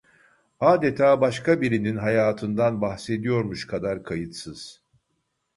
[0.59, 4.81] Adeta başka birinin hayatından bahsediyormuş kadar kayıtsız...